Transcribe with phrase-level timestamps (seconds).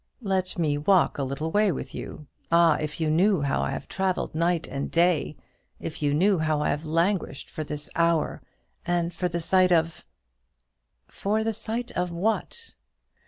[0.23, 1.71] "Let me walk with you a little way.
[2.51, 5.37] Ah, if you knew how I have travelled night and day;
[5.79, 8.41] if you knew how I have languished for this hour,
[8.83, 10.03] and for the sight of"
[11.21, 12.73] For the sight of what?